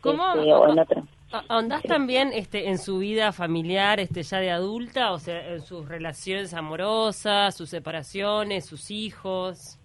¿Cómo? 0.01 0.35
Este, 0.35 0.53
o 0.53 0.69
en 0.69 0.79
otro. 0.79 1.03
¿Andás 1.49 1.83
también 1.83 2.31
este, 2.33 2.69
en 2.69 2.77
su 2.77 2.99
vida 2.99 3.31
familiar 3.31 3.99
este, 3.99 4.23
ya 4.23 4.39
de 4.39 4.51
adulta? 4.51 5.11
O 5.11 5.19
sea, 5.19 5.53
en 5.53 5.61
sus 5.61 5.87
relaciones 5.87 6.53
amorosas, 6.53 7.55
sus 7.55 7.69
separaciones, 7.69 8.65
sus 8.65 8.91
hijos. 8.91 9.77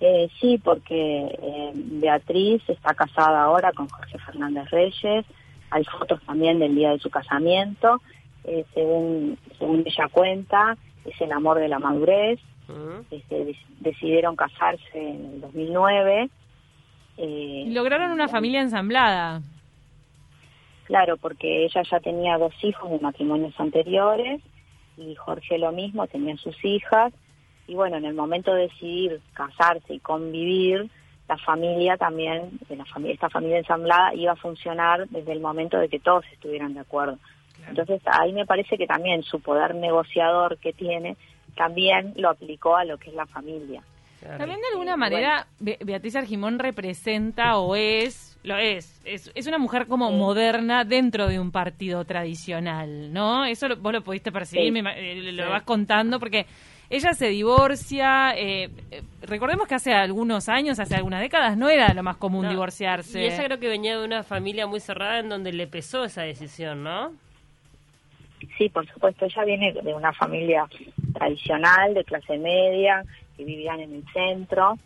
Eh, 0.00 0.28
sí, 0.40 0.58
porque 0.58 1.26
eh, 1.26 1.72
Beatriz 1.74 2.62
está 2.68 2.94
casada 2.94 3.42
ahora 3.42 3.72
con 3.72 3.88
Jorge 3.88 4.18
Fernández 4.18 4.70
Reyes. 4.70 5.26
Hay 5.70 5.84
fotos 5.84 6.20
también 6.22 6.58
del 6.58 6.74
día 6.74 6.90
de 6.90 6.98
su 6.98 7.10
casamiento. 7.10 8.00
Eh, 8.44 8.64
según, 8.74 9.38
según 9.58 9.82
ella 9.84 10.08
cuenta, 10.10 10.76
es 11.04 11.20
el 11.20 11.32
amor 11.32 11.58
de 11.58 11.68
la 11.68 11.78
madurez. 11.78 12.40
Este, 13.10 13.56
decidieron 13.80 14.36
casarse 14.36 14.82
en 14.94 15.24
el 15.24 15.40
2009. 15.40 16.30
lograron 17.68 18.12
una 18.12 18.28
familia 18.28 18.60
ensamblada. 18.60 19.40
Claro, 20.88 21.18
porque 21.18 21.66
ella 21.66 21.82
ya 21.82 22.00
tenía 22.00 22.38
dos 22.38 22.54
hijos 22.62 22.90
de 22.90 22.98
matrimonios 22.98 23.52
anteriores 23.60 24.40
y 24.96 25.14
Jorge 25.16 25.58
lo 25.58 25.70
mismo, 25.70 26.06
tenía 26.06 26.34
sus 26.38 26.56
hijas 26.64 27.12
y 27.66 27.74
bueno, 27.74 27.98
en 27.98 28.06
el 28.06 28.14
momento 28.14 28.54
de 28.54 28.62
decidir 28.62 29.20
casarse 29.34 29.92
y 29.92 30.00
convivir, 30.00 30.88
la 31.28 31.36
familia 31.36 31.98
también, 31.98 32.58
de 32.70 32.76
la 32.76 32.86
familia, 32.86 33.12
esta 33.12 33.28
familia 33.28 33.58
ensamblada 33.58 34.14
iba 34.14 34.32
a 34.32 34.36
funcionar 34.36 35.06
desde 35.10 35.32
el 35.32 35.40
momento 35.40 35.76
de 35.76 35.90
que 35.90 36.00
todos 36.00 36.24
estuvieran 36.32 36.72
de 36.72 36.80
acuerdo. 36.80 37.18
Entonces 37.68 38.00
ahí 38.06 38.32
me 38.32 38.46
parece 38.46 38.78
que 38.78 38.86
también 38.86 39.22
su 39.24 39.40
poder 39.40 39.74
negociador 39.74 40.56
que 40.56 40.72
tiene 40.72 41.18
también 41.54 42.14
lo 42.16 42.30
aplicó 42.30 42.76
a 42.76 42.86
lo 42.86 42.96
que 42.96 43.10
es 43.10 43.14
la 43.14 43.26
familia. 43.26 43.82
También 44.20 44.60
de 44.60 44.66
alguna 44.72 44.96
manera 44.96 45.46
Beatriz 45.60 46.16
Argimón 46.16 46.58
representa 46.58 47.58
o 47.58 47.76
es, 47.76 48.38
lo 48.42 48.56
es, 48.56 49.00
es, 49.04 49.46
una 49.46 49.58
mujer 49.58 49.86
como 49.86 50.10
moderna 50.10 50.84
dentro 50.84 51.28
de 51.28 51.38
un 51.38 51.52
partido 51.52 52.04
tradicional, 52.04 53.12
¿no? 53.12 53.44
Eso 53.44 53.68
vos 53.76 53.92
lo 53.92 54.02
pudiste 54.02 54.32
percibir, 54.32 54.76
eh, 54.96 55.32
lo 55.32 55.50
vas 55.50 55.62
contando 55.62 56.18
porque 56.18 56.46
ella 56.90 57.12
se 57.12 57.28
divorcia. 57.28 58.32
Eh, 58.36 58.70
eh, 58.90 59.02
recordemos 59.22 59.68
que 59.68 59.74
hace 59.74 59.92
algunos 59.92 60.48
años, 60.48 60.80
hace 60.80 60.96
algunas 60.96 61.20
décadas, 61.20 61.56
no 61.56 61.68
era 61.68 61.92
lo 61.92 62.02
más 62.02 62.16
común 62.16 62.48
divorciarse. 62.48 63.20
Y 63.20 63.26
ella 63.26 63.44
creo 63.44 63.58
que 63.60 63.68
venía 63.68 63.98
de 63.98 64.04
una 64.04 64.22
familia 64.22 64.66
muy 64.66 64.80
cerrada 64.80 65.18
en 65.20 65.28
donde 65.28 65.52
le 65.52 65.66
pesó 65.66 66.04
esa 66.04 66.22
decisión, 66.22 66.82
¿no? 66.82 67.12
Sí, 68.56 68.68
por 68.68 68.86
supuesto. 68.86 69.26
Ella 69.26 69.44
viene 69.44 69.72
de 69.72 69.94
una 69.94 70.12
familia 70.12 70.66
tradicional, 71.12 71.92
de 71.92 72.04
clase 72.04 72.38
media, 72.38 73.04
que 73.38 73.44
vivían 73.44 73.80
en 73.80 73.94
el 73.94 74.04
centro. 74.12 74.76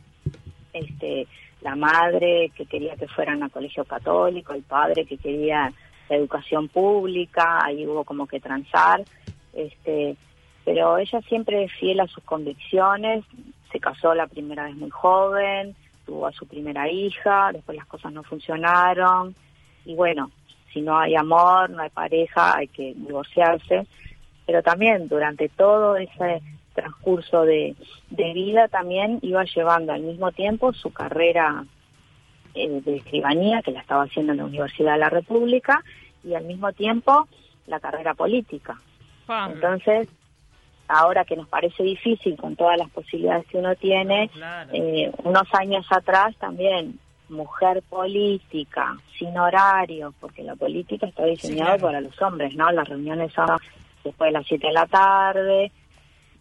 Este, 0.73 1.27
la 1.63 1.75
madre 1.75 2.53
que 2.55 2.67
quería 2.67 2.97
que 2.97 3.09
fueran 3.09 3.43
a 3.43 3.49
colegio 3.49 3.85
católico, 3.85 4.53
el 4.53 4.63
padre 4.63 5.07
que 5.07 5.17
quería 5.17 5.73
la 6.09 6.17
educación 6.17 6.69
pública, 6.69 7.65
ahí 7.65 7.87
hubo 7.87 8.05
como 8.05 8.27
que 8.27 8.39
transar. 8.39 9.03
Este, 9.55 10.17
pero 10.65 10.99
ella 10.99 11.21
siempre 11.23 11.65
es 11.65 11.73
fiel 11.73 12.01
a 12.01 12.07
sus 12.07 12.23
convicciones, 12.25 13.25
se 13.71 13.81
casó 13.81 14.15
la 14.15 14.27
primera 14.27 14.65
vez 14.65 14.77
muy 14.77 14.91
joven, 14.91 15.75
tuvo 16.05 16.27
a 16.27 16.33
su 16.33 16.47
primera 16.47 16.91
hija, 16.91 17.51
después 17.53 17.77
las 17.77 17.87
cosas 17.87 18.13
no 18.13 18.23
funcionaron 18.23 19.35
y 19.85 19.95
bueno, 19.95 20.31
si 20.73 20.81
no 20.81 20.99
hay 20.99 21.15
amor, 21.17 21.71
no 21.71 21.83
hay 21.83 21.91
pareja, 21.91 22.57
hay 22.57 22.69
que 22.69 22.95
divorciarse, 22.95 23.87
pero 24.47 24.63
también 24.63 25.09
durante 25.09 25.49
todo 25.49 25.97
ese 25.97 26.43
transcurso 26.75 27.43
de, 27.43 27.77
vida 28.11 28.69
también 28.69 29.19
iba 29.23 29.45
llevando 29.45 29.93
al 29.93 30.03
mismo 30.03 30.33
tiempo 30.33 30.73
su 30.73 30.93
carrera 30.93 31.65
eh, 32.55 32.81
de 32.85 32.97
escribanía, 32.97 33.63
que 33.63 33.73
la 33.73 33.81
estaba 33.81 34.05
haciendo 34.05 34.33
en 34.33 34.39
la 34.39 34.45
Universidad 34.45 34.95
de 34.95 34.99
la 34.99 35.11
República, 35.11 35.83
y 36.25 36.35
al 36.35 36.45
mismo 36.45 36.73
tiempo 36.73 37.29
la 37.67 37.81
carrera 37.81 38.15
política. 38.15 38.81
Entonces, 39.49 40.09
ahora 40.89 41.25
que 41.25 41.37
nos 41.37 41.49
parece 41.49 41.83
difícil 41.83 42.37
con 42.37 42.57
todas 42.57 42.77
las 42.77 42.91
posibilidades 42.91 43.47
que 43.47 43.59
uno 43.59 43.75
tiene, 43.77 44.31
eh, 44.73 45.11
unos 45.25 45.49
años 45.55 45.87
atrás 45.91 46.37
también 46.37 46.99
mujer 47.29 47.83
política, 47.89 48.97
sin 49.19 49.37
horario, 49.39 50.13
porque 50.21 50.43
la 50.43 50.55
política 50.55 51.07
está 51.07 51.25
diseñada 51.25 51.79
para 51.79 52.01
los 52.01 52.21
hombres, 52.21 52.55
¿no? 52.55 52.71
Las 52.71 52.89
reuniones 52.89 53.33
son 53.33 53.49
después 54.05 54.29
de 54.29 54.33
las 54.33 54.47
7 54.47 54.67
de 54.67 54.73
la 54.73 54.87
tarde, 54.87 55.73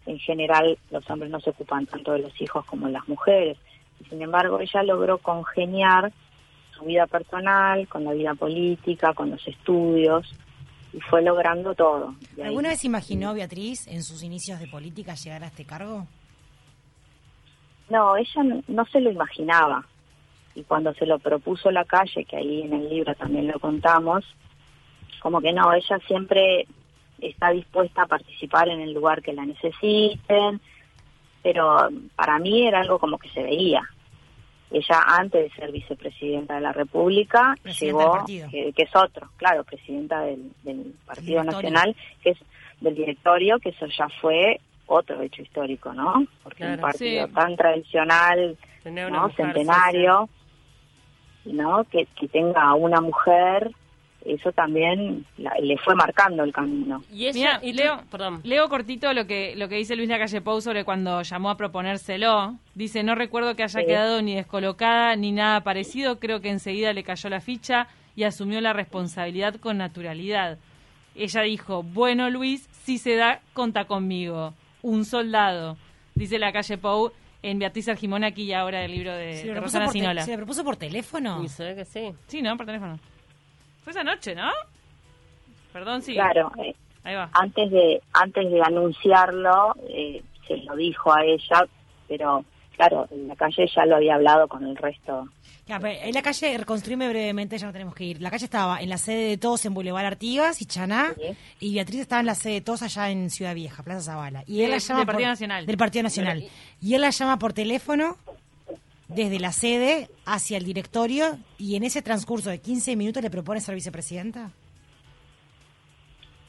en 0.05 0.19
general 0.19 0.77
los 0.89 1.09
hombres 1.09 1.31
no 1.31 1.39
se 1.39 1.51
ocupan 1.51 1.85
tanto 1.85 2.13
de 2.13 2.19
los 2.19 2.41
hijos 2.41 2.65
como 2.65 2.87
las 2.89 3.07
mujeres, 3.07 3.57
sin 4.09 4.21
embargo 4.21 4.59
ella 4.59 4.83
logró 4.83 5.17
congeniar 5.19 6.11
su 6.77 6.85
vida 6.85 7.07
personal 7.07 7.87
con 7.87 8.03
la 8.03 8.13
vida 8.13 8.33
política, 8.33 9.13
con 9.13 9.31
los 9.31 9.47
estudios, 9.47 10.27
y 10.93 10.99
fue 10.99 11.21
logrando 11.21 11.73
todo. 11.73 12.15
¿Alguna 12.43 12.69
vez 12.69 12.83
imaginó 12.83 13.33
Beatriz 13.33 13.87
en 13.87 14.03
sus 14.03 14.23
inicios 14.23 14.59
de 14.59 14.67
política 14.67 15.13
llegar 15.15 15.43
a 15.43 15.47
este 15.47 15.65
cargo? 15.65 16.07
No, 17.89 18.15
ella 18.17 18.61
no 18.67 18.85
se 18.85 18.99
lo 18.99 19.11
imaginaba. 19.11 19.85
Y 20.55 20.63
cuando 20.63 20.93
se 20.95 21.05
lo 21.05 21.17
propuso 21.19 21.71
la 21.71 21.85
calle, 21.85 22.25
que 22.25 22.35
ahí 22.35 22.63
en 22.63 22.73
el 22.73 22.89
libro 22.89 23.15
también 23.15 23.47
lo 23.47 23.59
contamos, 23.59 24.25
como 25.21 25.39
que 25.39 25.53
no, 25.53 25.71
ella 25.73 25.97
siempre 26.07 26.67
está 27.21 27.51
dispuesta 27.51 28.03
a 28.03 28.07
participar 28.07 28.69
en 28.69 28.81
el 28.81 28.93
lugar 28.93 29.21
que 29.21 29.33
la 29.33 29.45
necesiten, 29.45 30.59
pero 31.43 31.89
para 32.15 32.39
mí 32.39 32.67
era 32.67 32.81
algo 32.81 32.99
como 32.99 33.17
que 33.17 33.29
se 33.29 33.43
veía. 33.43 33.81
Ella 34.71 35.03
antes 35.05 35.43
de 35.43 35.55
ser 35.55 35.71
vicepresidenta 35.71 36.55
de 36.55 36.61
la 36.61 36.71
República 36.71 37.55
llegó, 37.79 38.23
que, 38.25 38.73
es 38.75 38.95
otro, 38.95 39.29
claro, 39.35 39.63
presidenta 39.65 40.21
del, 40.21 40.95
Partido 41.05 41.43
Nacional, 41.43 41.95
que 42.23 42.31
es 42.31 42.37
del 42.79 42.95
directorio, 42.95 43.59
que 43.59 43.69
eso 43.69 43.85
ya 43.87 44.07
fue 44.21 44.61
otro 44.87 45.21
hecho 45.21 45.41
histórico, 45.41 45.93
¿no? 45.93 46.25
Porque 46.43 46.65
un 46.65 46.77
partido 46.79 47.27
tan 47.29 47.55
tradicional, 47.55 48.57
¿no? 48.85 49.29
centenario, 49.31 50.29
¿no? 51.45 51.83
Que, 51.85 52.05
que 52.17 52.27
tenga 52.29 52.63
a 52.63 52.73
una 52.73 53.01
mujer 53.01 53.71
eso 54.25 54.51
también 54.51 55.25
le 55.37 55.77
fue 55.77 55.95
marcando 55.95 56.43
el 56.43 56.53
camino. 56.53 57.03
Y 57.11 57.27
ella, 57.27 57.59
y 57.61 57.73
Leo, 57.73 58.03
perdón, 58.11 58.41
leo 58.43 58.69
cortito 58.69 59.13
lo 59.13 59.25
que 59.25 59.55
lo 59.55 59.67
que 59.67 59.75
dice 59.75 59.95
Luis 59.95 60.09
Lacalle 60.09 60.41
Pou 60.41 60.61
sobre 60.61 60.83
cuando 60.85 61.21
llamó 61.21 61.49
a 61.49 61.57
proponérselo. 61.57 62.55
Dice, 62.75 63.03
no 63.03 63.15
recuerdo 63.15 63.55
que 63.55 63.63
haya 63.63 63.83
quedado 63.83 64.21
ni 64.21 64.35
descolocada 64.35 65.15
ni 65.15 65.31
nada 65.31 65.61
parecido, 65.61 66.19
creo 66.19 66.39
que 66.41 66.49
enseguida 66.49 66.93
le 66.93 67.03
cayó 67.03 67.29
la 67.29 67.41
ficha 67.41 67.87
y 68.15 68.23
asumió 68.23 68.61
la 68.61 68.73
responsabilidad 68.73 69.55
con 69.55 69.77
naturalidad. 69.77 70.57
Ella 71.15 71.41
dijo, 71.41 71.83
bueno 71.83 72.29
Luis, 72.29 72.67
si 72.71 72.97
se 72.97 73.15
da, 73.15 73.41
conta 73.53 73.85
conmigo. 73.85 74.53
Un 74.83 75.05
soldado, 75.05 75.77
dice 76.15 76.39
la 76.39 76.51
calle 76.51 76.77
Pou 76.77 77.11
en 77.43 77.57
Beatriz 77.57 77.89
Argimón 77.89 78.23
aquí 78.23 78.43
y 78.43 78.53
ahora 78.53 78.83
el 78.85 78.91
libro 78.91 79.13
de, 79.13 79.53
Rosana 79.55 79.87
Sinola. 79.87 80.23
¿Se 80.23 80.31
le 80.31 80.37
propuso 80.37 80.63
por 80.63 80.77
teléfono? 80.77 81.47
Sí, 81.47 81.63
que 81.75 81.85
sí. 81.85 82.13
Sí, 82.27 82.41
¿no? 82.41 82.55
Por 82.55 82.65
teléfono. 82.65 82.99
Fue 83.83 83.91
esa 83.91 84.03
noche, 84.03 84.35
¿no? 84.35 84.49
Perdón, 85.73 86.01
sí. 86.01 86.13
Claro. 86.13 86.51
Eh, 86.63 86.75
Ahí 87.03 87.15
va. 87.15 87.29
Antes 87.33 87.71
de, 87.71 88.01
antes 88.13 88.51
de 88.51 88.61
anunciarlo, 88.61 89.75
eh, 89.89 90.21
se 90.47 90.57
lo 90.57 90.75
dijo 90.75 91.11
a 91.11 91.23
ella, 91.23 91.65
pero 92.07 92.45
claro, 92.75 93.07
en 93.11 93.27
la 93.27 93.35
calle 93.35 93.65
ya 93.73 93.85
lo 93.85 93.95
había 93.95 94.15
hablado 94.15 94.47
con 94.47 94.65
el 94.65 94.75
resto. 94.75 95.27
en 95.67 96.13
la 96.13 96.21
calle, 96.21 96.57
reconstruime 96.57 97.09
brevemente, 97.09 97.57
ya 97.57 97.65
no 97.65 97.73
tenemos 97.73 97.95
que 97.95 98.03
ir. 98.03 98.21
La 98.21 98.29
calle 98.29 98.45
estaba 98.45 98.81
en 98.81 98.89
la 98.89 98.97
sede 98.97 99.29
de 99.29 99.37
todos 99.37 99.65
en 99.65 99.73
Boulevard 99.73 100.05
Artigas 100.05 100.61
y 100.61 100.65
Chaná, 100.65 101.13
y 101.59 101.75
Beatriz 101.75 102.01
estaba 102.01 102.19
en 102.19 102.27
la 102.27 102.35
sede 102.35 102.53
de 102.53 102.61
todos 102.61 102.83
allá 102.83 103.09
en 103.09 103.29
Ciudad 103.29 103.55
Vieja, 103.55 103.81
Plaza 103.81 104.01
Zavala. 104.01 104.43
Y 104.45 104.61
él 104.61 104.71
la 104.71 104.77
llama 104.77 104.99
del 104.99 105.07
Partido 105.07 105.29
Nacional. 105.29 105.65
Del 105.65 105.77
Partido 105.77 106.03
Nacional. 106.03 106.43
Y 106.81 106.93
él 106.93 107.01
la 107.01 107.09
llama 107.09 107.39
por 107.39 107.53
teléfono 107.53 108.17
desde 109.15 109.39
la 109.39 109.51
sede 109.51 110.09
hacia 110.25 110.57
el 110.57 110.65
directorio 110.65 111.37
y 111.57 111.75
en 111.75 111.83
ese 111.83 112.01
transcurso 112.01 112.49
de 112.49 112.59
15 112.59 112.95
minutos 112.95 113.21
le 113.23 113.29
propone 113.29 113.61
ser 113.61 113.75
vicepresidenta? 113.75 114.51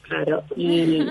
Claro, 0.03 0.43
y, 0.57 1.07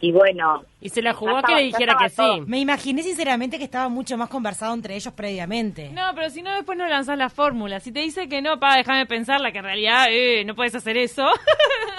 y, 0.00 0.10
bueno. 0.10 0.64
Y 0.80 0.88
se 0.88 1.02
la 1.02 1.12
jugó 1.12 1.36
a 1.36 1.42
que 1.42 1.54
le 1.54 1.62
dijera 1.64 1.96
que 2.00 2.08
sí. 2.08 2.22
Me 2.46 2.58
imaginé 2.60 3.02
sinceramente 3.02 3.58
que 3.58 3.64
estaba 3.64 3.90
mucho 3.90 4.16
más 4.16 4.30
conversado 4.30 4.72
entre 4.72 4.96
ellos 4.96 5.12
previamente. 5.12 5.90
No, 5.90 6.12
pero 6.14 6.30
si 6.30 6.40
no, 6.40 6.52
después 6.54 6.78
no 6.78 6.88
lanzás 6.88 7.18
la 7.18 7.28
fórmula. 7.28 7.78
Si 7.78 7.92
te 7.92 8.00
dice 8.00 8.28
que 8.28 8.40
no, 8.40 8.58
para 8.58 8.76
déjame 8.76 9.04
pensarla, 9.04 9.52
que 9.52 9.58
en 9.58 9.64
realidad 9.64 10.06
eh, 10.10 10.44
no 10.46 10.54
puedes 10.54 10.74
hacer 10.74 10.96
eso. 10.96 11.26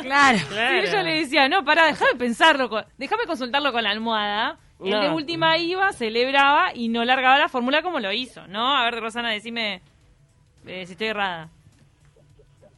Claro. 0.02 0.40
claro. 0.50 0.82
Si 0.82 0.90
ella 0.90 1.04
le 1.04 1.20
decía, 1.20 1.48
no, 1.48 1.64
para, 1.64 1.86
déjame 1.86 2.16
pensarlo, 2.18 2.84
déjame 2.98 3.26
consultarlo 3.26 3.72
con 3.72 3.84
la 3.84 3.92
almohada 3.92 4.60
el 4.92 5.00
de 5.02 5.10
última 5.10 5.58
iba, 5.58 5.92
celebraba 5.94 6.74
y 6.74 6.90
no 6.90 7.04
largaba 7.06 7.38
la 7.38 7.50
fórmula 7.50 7.82
como 7.82 8.00
lo 8.00 8.12
hizo, 8.12 8.46
¿no? 8.48 8.75
A 8.75 8.84
ver, 8.86 9.00
Rosana, 9.00 9.32
decime. 9.32 9.82
eh, 10.68 10.86
si 10.86 10.94
estoy 10.94 11.08
errada. 11.08 11.50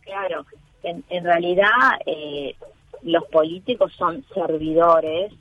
Claro, 0.02 0.46
en, 0.84 1.04
en 1.10 1.24
realidad 1.24 1.70
eh, 2.06 2.56
los 3.04 3.24
políticos 3.26 3.92
son 3.98 4.24
servidores 4.34 5.34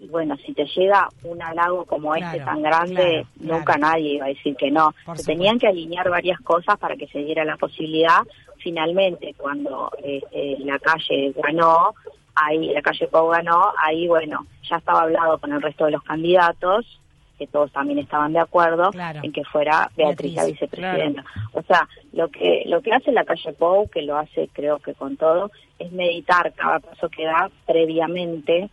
y 0.00 0.08
bueno, 0.08 0.36
si 0.44 0.52
te 0.52 0.64
llega 0.66 1.08
un 1.22 1.40
halago 1.40 1.84
como 1.84 2.14
este 2.14 2.40
tan 2.40 2.62
grande, 2.62 3.26
nunca 3.36 3.76
nadie 3.78 4.14
iba 4.14 4.26
a 4.26 4.28
decir 4.28 4.56
que 4.56 4.70
no. 4.70 4.92
se 5.14 5.24
tenían 5.24 5.58
que 5.58 5.68
alinear 5.68 6.10
varias 6.10 6.40
cosas 6.40 6.78
para 6.78 6.96
que 6.96 7.06
se 7.08 7.20
diera 7.20 7.44
la 7.44 7.56
posibilidad. 7.56 8.18
Finalmente, 8.58 9.34
cuando 9.36 9.90
eh, 10.02 10.20
eh, 10.32 10.56
la 10.60 10.78
calle 10.78 11.32
ganó, 11.36 11.94
ahí 12.34 12.72
la 12.72 12.82
calle 12.82 13.06
Pau 13.08 13.28
ganó, 13.28 13.72
ahí 13.82 14.08
bueno, 14.08 14.46
ya 14.68 14.76
estaba 14.76 15.02
hablado 15.02 15.38
con 15.38 15.52
el 15.52 15.62
resto 15.62 15.84
de 15.86 15.92
los 15.92 16.02
candidatos 16.02 17.00
que 17.38 17.46
todos 17.46 17.72
también 17.72 17.98
estaban 17.98 18.32
de 18.32 18.38
acuerdo 18.38 18.90
en 19.22 19.32
que 19.32 19.44
fuera 19.44 19.90
Beatriz, 19.96 20.34
la 20.34 20.44
vicepresidenta. 20.44 21.24
O 21.52 21.62
sea, 21.62 21.88
lo 22.12 22.28
que 22.28 22.62
lo 22.66 22.80
que 22.80 22.92
hace 22.92 23.12
la 23.12 23.24
calle 23.24 23.52
Pou, 23.52 23.88
que 23.90 24.02
lo 24.02 24.16
hace 24.16 24.48
creo 24.52 24.78
que 24.78 24.94
con 24.94 25.16
todo, 25.16 25.50
es 25.78 25.90
meditar 25.92 26.52
cada 26.52 26.78
paso 26.80 27.08
que 27.08 27.24
da 27.24 27.50
previamente 27.66 28.70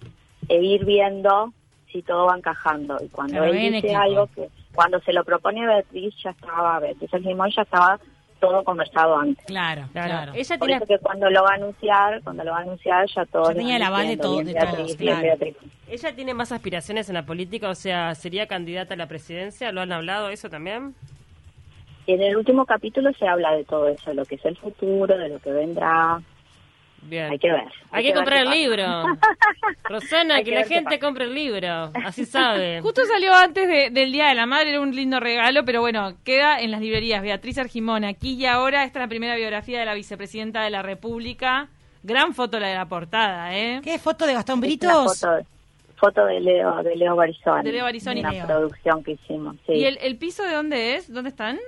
e 0.48 0.62
ir 0.62 0.86
viendo 0.86 1.54
si 1.92 2.02
todo 2.04 2.28
va 2.28 2.38
encajando. 2.38 2.98
Y 3.04 3.10
cuando 3.10 3.44
él 3.44 3.74
dice 3.74 3.96
algo 3.96 4.28
que, 4.28 4.50
cuando 4.74 5.00
se 5.02 5.14
lo 5.14 5.24
propone 5.24 5.66
Beatriz, 5.66 6.14
ya 6.24 6.30
estaba, 6.30 6.80
Beatriz 6.80 7.14
el 7.14 7.24
ya 7.24 7.62
estaba 7.64 8.00
todo 8.42 8.64
conversado 8.66 9.18
antes. 9.18 9.46
Claro, 9.46 9.84
claro. 9.94 10.34
Ella 10.36 10.58
Por 10.58 10.72
eso 10.72 10.86
que 10.86 11.00
cuando 11.00 11.30
lo 11.30 11.44
va 11.44 11.52
a 11.52 11.56
anunciar, 11.56 12.22
cuando 12.24 12.44
lo 12.44 12.52
va 12.52 12.58
a 12.58 12.62
anunciar 12.62 13.08
ya 13.16 13.26
todo. 13.26 13.52
Ya 13.52 13.58
tenía 13.58 13.80
la 13.80 13.90
base 13.90 14.08
de, 14.10 14.18
todo, 14.18 14.44
de 14.44 14.54
todos, 14.54 14.98
¿Ella 15.88 16.16
tiene 16.16 16.34
más 16.34 16.52
aspiraciones 16.52 17.08
en 17.08 17.16
la 17.16 17.26
política? 17.26 17.70
O 17.70 17.76
sea, 17.76 18.16
¿sería 18.16 18.48
candidata 18.48 18.96
a 18.96 18.98
la 18.98 19.08
presidencia? 19.08 19.72
¿Lo 19.72 19.82
han 19.82 19.94
hablado 19.94 20.30
eso 20.30 20.50
también? 20.50 20.96
En 22.08 22.22
el 22.22 22.36
último 22.36 22.66
capítulo 22.66 23.12
se 23.14 23.28
habla 23.28 23.54
de 23.54 23.64
todo 23.64 23.88
eso, 23.88 24.14
lo 24.14 24.26
que 24.26 24.36
es 24.36 24.46
el 24.46 24.58
futuro, 24.58 25.18
de 25.18 25.30
lo 25.30 25.40
que 25.40 25.52
vendrá. 25.52 26.22
Bien. 27.04 27.32
Hay 27.32 27.40
que 27.40 27.52
ver. 27.52 27.64
Hay, 27.92 28.04
que, 28.04 28.14
comprar 28.14 28.44
el 28.44 28.50
libro. 28.52 28.84
Rosana, 29.84 30.44
que, 30.44 30.52
la 30.52 30.66
gente 30.66 31.00
compre 31.00 31.26
el 31.26 31.34
libro. 31.34 31.92
Así 32.06 32.26
sabe. 32.26 32.80
Justo 32.84 33.06
salió 33.06 33.34
antes 33.34 33.94
del 33.94 34.12
Día 34.12 34.28
de 34.28 34.36
la 34.36 34.46
Madre, 34.46 34.70
era 34.70 34.82
un 34.82 34.96
lindo 34.96 35.20
regalo, 35.20 35.66
pero 35.66 35.82
bueno, 35.82 36.14
queda 36.24 36.60
en 36.60 36.72
las 36.72 36.82
librerías. 36.82 37.22
Beatriz 37.22 37.58
Argimón, 37.58 38.04
aquí 38.04 38.36
y 38.36 38.46
ahora. 38.46 38.84
Esta 38.84 39.00
es 39.00 39.04
la 39.04 39.10
primera 39.10 39.36
biografía 39.36 39.80
de 39.80 39.86
la 39.86 39.94
vicepresidenta 39.94 40.64
de 40.64 40.70
la 40.70 40.82
República. 40.84 41.70
Gran 42.04 42.34
foto 42.34 42.60
la 42.60 42.68
de 42.68 42.76
la 42.76 42.86
portada, 42.86 43.56
¿eh? 43.56 43.82
¿Qué 43.84 44.00
foto 44.00 44.26
de 44.26 44.34
Gastón 44.34 44.60
Britos? 44.60 45.26
Foto, 45.98 46.26
de 46.26 46.40
Leo, 46.40 46.82
de 46.82 46.96
Leo 46.96 47.16
Barizoni. 47.16 47.64
De 47.64 47.72
Leo 47.72 47.84
Barizoni. 47.84 48.22
Una 48.22 48.48
producción 48.48 49.04
que 49.04 49.12
hicimos, 49.12 49.56
¿Y 49.68 49.84
el, 49.84 50.00
el, 50.02 50.18
piso 50.18 50.44
de 50.44 50.54
dónde 50.54 50.96
es? 50.96 51.14
¿Dónde 51.14 51.30
están? 51.30 51.60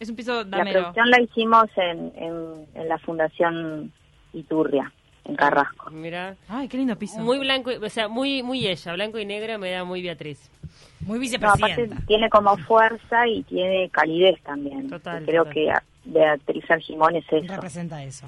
Es 0.00 0.10
un 0.10 0.16
piso 0.16 0.42
damero. 0.42 0.64
La 0.64 0.92
producción 0.92 1.10
la 1.10 1.20
hicimos 1.20 1.66
en, 1.76 2.12
en, 2.16 2.66
en 2.74 2.88
la 2.88 2.98
Fundación 2.98 3.92
Iturria, 4.32 4.92
en 5.24 5.36
Carrasco. 5.36 5.90
Mira. 5.90 6.36
Ay, 6.48 6.68
qué 6.68 6.76
lindo 6.76 6.96
piso. 6.96 7.20
Muy 7.20 7.38
blanco, 7.38 7.70
o 7.82 7.88
sea, 7.88 8.08
muy 8.08 8.42
muy 8.42 8.66
ella, 8.66 8.92
blanco 8.94 9.18
y 9.18 9.26
negro 9.26 9.58
me 9.58 9.70
da 9.70 9.84
muy 9.84 10.02
Beatriz. 10.02 10.50
Muy 11.00 11.18
vicepresidenta. 11.18 11.96
tiene 12.06 12.30
como 12.30 12.56
fuerza 12.58 13.26
y 13.26 13.42
tiene 13.42 13.88
calidez 13.90 14.40
también. 14.42 14.88
Total. 14.88 15.24
Creo 15.24 15.44
que 15.44 15.72
Beatriz 16.04 16.70
Argimón 16.70 17.16
es 17.16 17.24
eso. 17.30 17.52
Representa 17.52 18.02
eso. 18.02 18.26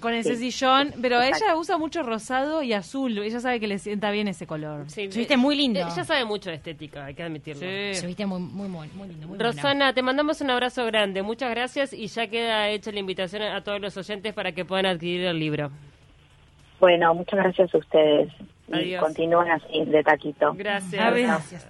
Con 0.00 0.14
ese 0.14 0.36
sillón, 0.36 0.94
pero 1.02 1.20
ella 1.20 1.54
usa 1.56 1.76
mucho 1.76 2.02
rosado 2.02 2.62
y 2.62 2.72
azul. 2.72 3.18
Ella 3.18 3.40
sabe 3.40 3.60
que 3.60 3.66
le 3.66 3.78
sienta 3.78 4.10
bien 4.10 4.26
ese 4.26 4.46
color. 4.46 4.88
Sí, 4.88 5.06
viste 5.06 5.36
muy 5.36 5.54
lindo. 5.54 5.80
Ella 5.80 6.04
sabe 6.04 6.24
mucho 6.24 6.50
de 6.50 6.56
estética, 6.56 7.04
hay 7.04 7.14
que 7.14 7.22
admitirlo. 7.22 7.60
Sí. 7.60 7.94
Se 7.94 8.06
viste 8.06 8.24
muy, 8.24 8.40
muy, 8.40 8.68
muy 8.68 9.08
lindo. 9.08 9.28
Muy 9.28 9.38
Rosana, 9.38 9.92
te 9.92 10.02
mandamos 10.02 10.40
un 10.40 10.50
abrazo 10.50 10.86
grande. 10.86 11.22
Muchas 11.22 11.50
gracias 11.50 11.92
y 11.92 12.06
ya 12.06 12.26
queda 12.26 12.68
hecha 12.70 12.90
la 12.90 13.00
invitación 13.00 13.42
a 13.42 13.62
todos 13.62 13.80
los 13.80 13.96
oyentes 13.96 14.32
para 14.32 14.52
que 14.52 14.64
puedan 14.64 14.86
adquirir 14.86 15.26
el 15.26 15.38
libro. 15.38 15.70
Bueno, 16.80 17.14
muchas 17.14 17.38
gracias 17.38 17.74
a 17.74 17.78
ustedes. 17.78 18.32
Y 18.68 18.96
continúen 18.96 19.50
así, 19.50 19.84
de 19.84 20.02
taquito. 20.02 20.54
Gracias. 20.54 21.14
Gracias. 21.14 21.68